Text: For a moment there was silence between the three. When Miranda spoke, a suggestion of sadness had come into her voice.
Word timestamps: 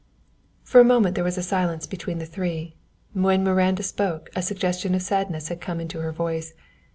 For 0.63 0.81
a 0.81 0.83
moment 0.83 1.13
there 1.13 1.23
was 1.23 1.35
silence 1.45 1.85
between 1.85 2.17
the 2.17 2.25
three. 2.25 2.75
When 3.13 3.43
Miranda 3.43 3.83
spoke, 3.83 4.31
a 4.35 4.41
suggestion 4.41 4.95
of 4.95 5.03
sadness 5.03 5.49
had 5.49 5.61
come 5.61 5.79
into 5.79 5.99
her 5.99 6.11
voice. 6.11 6.55